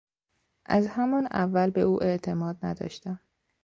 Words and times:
از 0.65 0.87
همان 0.87 1.25
اول 1.25 1.69
به 1.69 1.81
او 1.81 2.03
اعتماد 2.03 2.57
نداشتم. 2.63 3.19